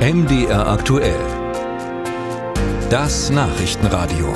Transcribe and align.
MDR 0.00 0.66
aktuell. 0.66 1.20
Das 2.88 3.28
Nachrichtenradio. 3.28 4.32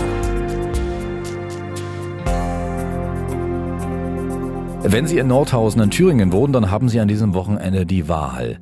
Wenn 4.83 5.07
Sie 5.07 5.17
in 5.17 5.29
Nordhausen 5.29 5.81
in 5.81 5.91
Thüringen 5.91 6.33
wohnen, 6.33 6.53
dann 6.53 6.71
haben 6.71 6.91
Sie 6.91 7.01
an 7.01 7.09
diesem 7.09 7.33
Wochenende 7.33 7.87
die 7.87 8.09
Wahl. 8.09 8.59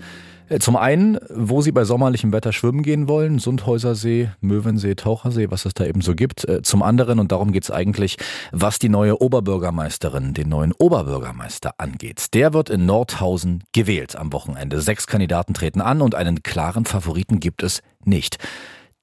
Äh, 0.49 0.59
zum 0.59 0.77
einen, 0.77 1.19
wo 1.31 1.63
Sie 1.63 1.73
bei 1.73 1.85
sommerlichem 1.85 2.33
Wetter 2.33 2.53
schwimmen 2.53 2.83
gehen 2.83 3.09
wollen, 3.09 3.39
Sundhäusersee, 3.39 4.31
Möwensee, 4.41 4.95
Tauchersee, 4.95 5.51
was 5.51 5.65
es 5.65 5.75
da 5.75 5.85
eben 5.85 6.01
so 6.01 6.15
gibt. 6.15 6.49
Äh, 6.49 6.63
zum 6.63 6.83
anderen, 6.83 7.19
und 7.19 7.33
darum 7.33 7.53
geht 7.53 7.65
es 7.65 7.71
eigentlich, 7.71 8.17
was 8.51 8.79
die 8.79 8.89
neue 8.89 9.21
Oberbürgermeisterin, 9.21 10.35
den 10.35 10.49
neuen 10.49 10.73
Oberbürgermeister 10.73 11.75
angeht. 11.79 12.35
Der 12.35 12.53
wird 12.53 12.71
in 12.71 12.87
Nordhausen 12.87 13.65
gewählt 13.73 14.17
am 14.17 14.33
Wochenende. 14.33 14.81
Sechs 14.81 15.07
Kandidaten 15.07 15.55
treten 15.55 15.81
an 15.81 16.01
und 16.01 16.15
einen 16.15 16.43
klaren 16.43 16.85
Favoriten 16.85 17.41
gibt 17.41 17.63
es 17.63 17.83
nicht. 18.05 18.39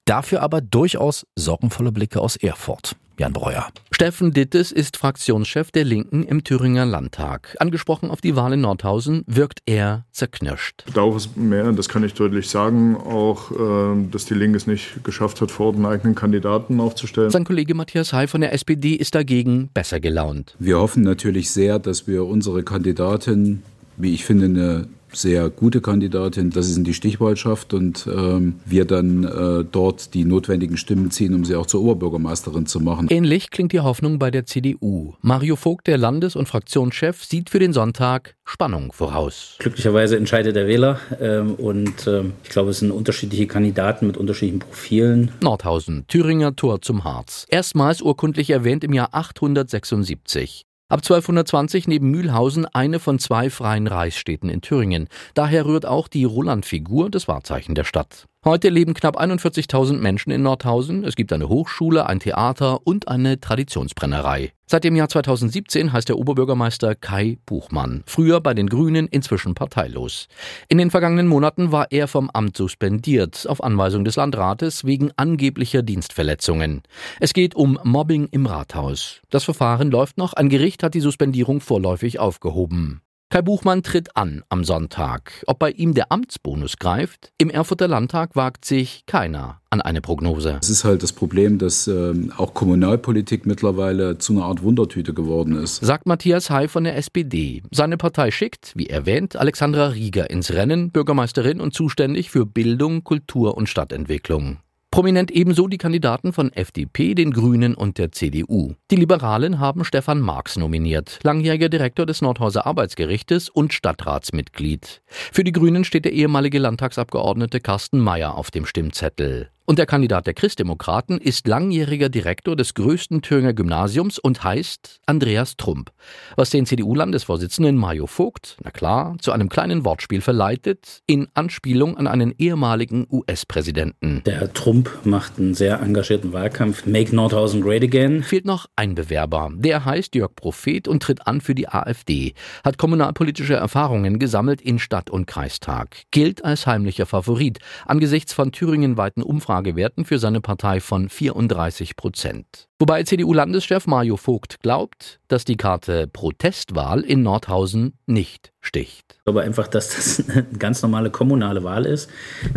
Dafür 0.09 0.41
aber 0.41 0.59
durchaus 0.59 1.27
sorgenvolle 1.35 1.91
Blicke 1.91 2.19
aus 2.19 2.35
Erfurt. 2.35 2.95
Jan 3.19 3.31
Breuer. 3.31 3.67
Steffen 3.91 4.33
Dittes 4.33 4.71
ist 4.71 4.97
Fraktionschef 4.97 5.69
der 5.69 5.85
Linken 5.85 6.23
im 6.23 6.43
Thüringer 6.43 6.87
Landtag. 6.87 7.55
Angesprochen 7.59 8.09
auf 8.09 8.19
die 8.19 8.35
Wahl 8.35 8.53
in 8.53 8.61
Nordhausen 8.61 9.23
wirkt 9.27 9.59
er 9.67 10.05
zerknirscht. 10.11 10.83
Bedauere 10.87 11.17
es 11.17 11.35
mehr, 11.35 11.71
das 11.73 11.89
kann 11.89 12.03
ich 12.03 12.15
deutlich 12.15 12.49
sagen, 12.49 12.97
auch, 12.97 13.51
äh, 13.51 14.09
dass 14.09 14.25
die 14.25 14.33
Linke 14.33 14.57
es 14.57 14.65
nicht 14.65 15.03
geschafft 15.03 15.41
hat, 15.41 15.51
vor 15.51 15.67
Ort 15.67 15.75
einen 15.75 15.85
eigenen 15.85 16.15
Kandidaten 16.15 16.79
aufzustellen. 16.79 17.29
Sein 17.29 17.43
Kollege 17.43 17.75
Matthias 17.75 18.11
Hay 18.11 18.25
von 18.25 18.41
der 18.41 18.51
SPD 18.51 18.95
ist 18.95 19.13
dagegen 19.13 19.69
besser 19.75 19.99
gelaunt. 19.99 20.55
Wir 20.57 20.79
hoffen 20.79 21.03
natürlich 21.03 21.51
sehr, 21.51 21.77
dass 21.77 22.07
wir 22.07 22.25
unsere 22.25 22.63
Kandidatin, 22.63 23.61
wie 23.95 24.15
ich 24.15 24.25
finde, 24.25 24.45
eine 24.45 24.87
sehr 25.11 25.49
gute 25.49 25.81
Kandidatin, 25.81 26.49
dass 26.49 26.67
sie 26.67 26.77
in 26.77 26.83
die 26.83 26.93
Stichwahl 26.93 27.35
schafft 27.35 27.73
und 27.73 28.07
ähm, 28.07 28.55
wir 28.65 28.85
dann 28.85 29.23
äh, 29.23 29.65
dort 29.69 30.13
die 30.13 30.25
notwendigen 30.25 30.77
Stimmen 30.77 31.11
ziehen, 31.11 31.33
um 31.33 31.45
sie 31.45 31.55
auch 31.55 31.65
zur 31.65 31.81
Oberbürgermeisterin 31.81 32.65
zu 32.65 32.79
machen. 32.79 33.07
Ähnlich 33.09 33.49
klingt 33.49 33.71
die 33.71 33.79
Hoffnung 33.79 34.19
bei 34.19 34.31
der 34.31 34.45
CDU. 34.45 35.13
Mario 35.21 35.55
Vogt, 35.55 35.87
der 35.87 35.97
Landes- 35.97 36.35
und 36.35 36.47
Fraktionschef, 36.47 37.23
sieht 37.23 37.49
für 37.49 37.59
den 37.59 37.73
Sonntag 37.73 38.35
Spannung 38.45 38.91
voraus. 38.91 39.55
Glücklicherweise 39.59 40.17
entscheidet 40.17 40.55
der 40.55 40.67
Wähler 40.67 40.99
ähm, 41.19 41.53
und 41.55 42.07
ähm, 42.07 42.33
ich 42.43 42.49
glaube, 42.49 42.71
es 42.71 42.79
sind 42.79 42.91
unterschiedliche 42.91 43.47
Kandidaten 43.47 44.07
mit 44.07 44.17
unterschiedlichen 44.17 44.59
Profilen. 44.59 45.31
Nordhausen, 45.41 46.05
Thüringer 46.07 46.55
Tor 46.55 46.81
zum 46.81 47.03
Harz. 47.03 47.45
Erstmals 47.49 48.01
urkundlich 48.01 48.49
erwähnt 48.49 48.83
im 48.83 48.93
Jahr 48.93 49.09
876. 49.11 50.65
Ab 50.91 51.01
1220 51.03 51.87
neben 51.87 52.09
Mühlhausen 52.09 52.65
eine 52.65 52.99
von 52.99 53.19
zwei 53.19 53.51
freien 53.51 53.85
Reichsstädten 53.85 54.49
in 54.49 54.61
Thüringen. 54.61 55.07
Daher 55.35 55.67
rührt 55.67 55.85
auch 55.85 56.07
die 56.07 56.23
Roland-Figur 56.23 57.11
das 57.11 57.27
Wahrzeichen 57.27 57.75
der 57.75 57.83
Stadt. 57.83 58.25
Heute 58.45 58.69
leben 58.69 58.93
knapp 58.93 59.19
41.000 59.19 59.97
Menschen 59.97 60.31
in 60.31 60.43
Nordhausen. 60.43 61.03
Es 61.03 61.17
gibt 61.17 61.33
eine 61.33 61.49
Hochschule, 61.49 62.05
ein 62.05 62.21
Theater 62.21 62.79
und 62.87 63.09
eine 63.09 63.41
Traditionsbrennerei. 63.41 64.53
Seit 64.65 64.85
dem 64.85 64.95
Jahr 64.95 65.09
2017 65.09 65.91
heißt 65.91 66.07
der 66.07 66.17
Oberbürgermeister 66.17 66.95
Kai 66.95 67.37
Buchmann. 67.45 68.01
Früher 68.05 68.39
bei 68.39 68.53
den 68.53 68.69
Grünen, 68.69 69.09
inzwischen 69.09 69.55
parteilos. 69.55 70.29
In 70.69 70.77
den 70.77 70.89
vergangenen 70.89 71.27
Monaten 71.27 71.73
war 71.73 71.87
er 71.91 72.07
vom 72.07 72.29
Amt 72.29 72.55
suspendiert, 72.55 73.45
auf 73.45 73.61
Anweisung 73.61 74.05
des 74.05 74.15
Landrates 74.15 74.85
wegen 74.85 75.11
angeblicher 75.17 75.81
Dienstverletzungen. 75.81 76.83
Es 77.19 77.33
geht 77.33 77.55
um 77.55 77.77
Mobbing 77.83 78.29
im 78.31 78.45
Rathaus. 78.45 79.19
Das 79.29 79.43
Verfahren 79.43 79.91
läuft 79.91 80.17
noch. 80.17 80.31
Ein 80.31 80.47
Gericht 80.47 80.81
hat 80.81 80.93
die 80.93 81.01
Suspendierung 81.01 81.59
vorläufig 81.59 82.19
aufgehoben. 82.19 83.01
Kai 83.31 83.43
Buchmann 83.43 83.83
tritt 83.83 84.17
an 84.17 84.41
am 84.49 84.63
Sonntag. 84.63 85.43
Ob 85.45 85.59
bei 85.59 85.69
ihm 85.69 85.93
der 85.93 86.11
Amtsbonus 86.11 86.77
greift? 86.77 87.31
Im 87.37 87.51
Erfurter 87.51 87.87
Landtag 87.87 88.35
wagt 88.35 88.65
sich 88.65 89.03
keiner 89.05 89.61
an 89.69 89.81
eine 89.81 90.01
Prognose. 90.01 90.57
Es 90.63 90.71
ist 90.71 90.83
halt 90.83 91.03
das 91.03 91.13
Problem, 91.13 91.59
dass 91.59 91.87
äh, 91.87 92.13
auch 92.37 92.55
Kommunalpolitik 92.55 93.45
mittlerweile 93.45 94.17
zu 94.17 94.33
einer 94.33 94.45
Art 94.45 94.63
Wundertüte 94.63 95.13
geworden 95.13 95.55
ist. 95.55 95.75
Sagt 95.75 96.07
Matthias 96.07 96.49
Hay 96.49 96.67
von 96.67 96.85
der 96.85 96.97
SPD. 96.97 97.61
Seine 97.69 97.97
Partei 97.97 98.31
schickt, 98.31 98.71
wie 98.75 98.87
erwähnt, 98.87 99.35
Alexandra 99.35 99.89
Rieger 99.89 100.31
ins 100.31 100.51
Rennen, 100.51 100.89
Bürgermeisterin 100.89 101.61
und 101.61 101.75
zuständig 101.75 102.31
für 102.31 102.47
Bildung, 102.47 103.03
Kultur 103.03 103.55
und 103.55 103.69
Stadtentwicklung. 103.69 104.57
Prominent 104.91 105.29
ebenso 105.29 105.67
die 105.67 105.77
Kandidaten 105.77 106.33
von 106.33 106.51
FDP, 106.51 107.13
den 107.13 107.31
Grünen 107.31 107.75
und 107.75 107.99
der 107.99 108.11
CDU. 108.11 108.73
Die 108.89 108.95
Liberalen 108.95 109.59
haben 109.59 109.85
Stefan 109.85 110.19
Marx 110.19 110.57
nominiert, 110.57 111.19
langjähriger 111.21 111.69
Direktor 111.69 112.07
des 112.07 112.23
Nordhauser 112.23 112.65
Arbeitsgerichtes 112.65 113.49
und 113.49 113.71
Stadtratsmitglied. 113.71 115.01
Für 115.05 115.43
die 115.43 115.51
Grünen 115.51 115.83
steht 115.83 116.05
der 116.05 116.13
ehemalige 116.13 116.57
Landtagsabgeordnete 116.57 117.59
Carsten 117.59 117.99
Mayer 117.99 118.35
auf 118.35 118.49
dem 118.49 118.65
Stimmzettel. 118.65 119.51
Und 119.69 119.77
der 119.77 119.85
Kandidat 119.85 120.25
der 120.25 120.33
Christdemokraten 120.33 121.19
ist 121.19 121.47
langjähriger 121.47 122.09
Direktor 122.09 122.55
des 122.55 122.73
größten 122.73 123.21
Thüringer 123.21 123.53
Gymnasiums 123.53 124.17
und 124.17 124.43
heißt 124.43 124.99
Andreas 125.05 125.57
Trump. 125.57 125.91
Was 126.35 126.49
den 126.49 126.65
CDU-Landesvorsitzenden 126.65 127.77
Mario 127.77 128.07
Vogt, 128.07 128.57
na 128.63 128.71
klar, 128.71 129.15
zu 129.19 129.31
einem 129.31 129.47
kleinen 129.47 129.85
Wortspiel 129.85 130.21
verleitet, 130.21 131.03
in 131.05 131.27
Anspielung 131.35 131.97
an 131.97 132.07
einen 132.07 132.33
ehemaligen 132.39 133.05
US-Präsidenten. 133.11 134.23
Der 134.25 134.51
Trump 134.53 134.89
macht 135.03 135.37
einen 135.37 135.53
sehr 135.53 135.79
engagierten 135.81 136.33
Wahlkampf. 136.33 136.87
Make 136.87 137.15
Nordhausen 137.15 137.61
great 137.61 137.83
again. 137.83 138.23
Fehlt 138.23 138.45
noch 138.45 138.65
ein 138.75 138.95
Bewerber. 138.95 139.51
Der 139.53 139.85
heißt 139.85 140.15
Jörg 140.15 140.33
Prophet 140.35 140.87
und 140.87 141.03
tritt 141.03 141.27
an 141.27 141.41
für 141.41 141.53
die 141.53 141.69
AfD. 141.69 142.33
Hat 142.63 142.79
kommunalpolitische 142.79 143.53
Erfahrungen 143.53 144.17
gesammelt 144.17 144.61
in 144.61 144.79
Stadt- 144.79 145.11
und 145.11 145.27
Kreistag. 145.27 146.05
Gilt 146.09 146.43
als 146.43 146.65
heimlicher 146.65 147.05
Favorit. 147.05 147.59
Angesichts 147.85 148.33
von 148.33 148.51
thüringenweiten 148.51 149.21
Umfragen 149.21 149.58
Umfragewerten 149.59 150.05
für 150.05 150.19
seine 150.19 150.39
Partei 150.39 150.79
von 150.79 151.09
34 151.09 151.97
Prozent. 151.97 152.68
Wobei 152.81 153.03
CDU-Landeschef 153.03 153.87
Mario 153.87 154.15
Vogt 154.15 154.61
glaubt, 154.61 155.19
dass 155.27 155.43
die 155.43 155.57
Karte 155.57 156.07
Protestwahl 156.07 157.01
in 157.01 157.23
Nordhausen 157.23 157.91
nicht 158.05 158.53
sticht. 158.61 159.15
Ich 159.17 159.23
glaube 159.25 159.41
einfach, 159.41 159.67
dass 159.67 159.95
das 159.95 160.29
eine 160.29 160.43
ganz 160.57 160.81
normale 160.81 161.09
kommunale 161.09 161.63
Wahl 161.63 161.85
ist, 161.85 162.09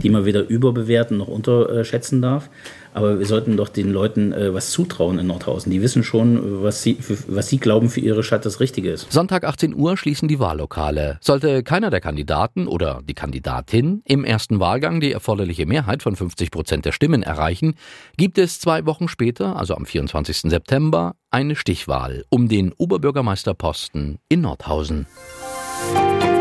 die 0.03 0.11
man 0.11 0.25
weder 0.25 0.49
überbewerten 0.49 1.17
noch 1.19 1.29
unterschätzen 1.29 2.23
darf. 2.23 2.51
Aber 2.95 3.19
wir 3.19 3.25
sollten 3.25 3.57
doch 3.57 3.71
den 3.71 3.91
Leuten 3.91 4.33
äh, 4.33 4.53
was 4.53 4.71
zutrauen 4.71 5.19
in 5.19 5.27
Nordhausen. 5.27 5.73
Die 5.73 5.81
wissen 5.81 6.05
schon, 6.05 6.63
was 6.63 6.83
sie, 6.83 6.99
was 7.27 7.49
sie 7.49 7.59
glauben 7.59 7.89
für 7.89 8.01
ihre 8.01 8.23
Stadt 8.23 8.45
das 8.45 8.61
Richtige 8.61 8.91
ist. 8.91 9.11
Sonntag 9.11 9.45
18 9.45 9.75
Uhr 9.75 9.97
schließen 9.97 10.29
die 10.29 10.39
Wahllokale. 10.39 11.19
Sollte 11.23 11.63
keiner 11.63 11.89
der 11.89 12.01
Kandidaten 12.01 12.69
oder 12.69 13.01
die 13.03 13.15
Kandidatin 13.15 14.03
im 14.05 14.25
ersten 14.25 14.61
Wahlgang 14.61 15.01
die 15.01 15.13
erforderliche 15.13 15.65
Mehrheit 15.65 16.03
von 16.03 16.17
50 16.17 16.51
Prozent 16.51 16.85
der 16.85 16.93
Stimmen 16.93 17.23
erreichen, 17.23 17.77
gibt 18.19 18.37
es 18.37 18.61
zwei 18.61 18.85
Wochen 18.85 19.09
später, 19.09 19.57
also 19.57 19.75
am 19.75 19.87
24. 20.13 20.51
September, 20.51 21.15
eine 21.31 21.57
Stichwahl 21.57 22.27
um 22.29 22.47
den 22.47 22.73
Oberbürgermeisterposten 22.73 24.19
in 24.29 24.43
Nordhausen. 24.43 25.07
Musik 25.95 26.32